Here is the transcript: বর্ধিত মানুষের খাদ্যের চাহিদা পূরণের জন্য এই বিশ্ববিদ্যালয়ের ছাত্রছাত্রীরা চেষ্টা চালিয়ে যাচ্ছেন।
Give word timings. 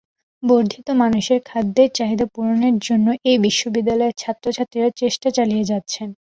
বর্ধিত 0.43 0.87
মানুষের 1.01 1.39
খাদ্যের 1.45 1.89
চাহিদা 1.97 2.25
পূরণের 2.33 2.75
জন্য 2.87 3.07
এই 3.25 3.37
বিশ্ববিদ্যালয়ের 3.45 4.19
ছাত্রছাত্রীরা 4.21 4.89
চেষ্টা 5.01 5.27
চালিয়ে 5.37 5.67
যাচ্ছেন। 5.71 6.09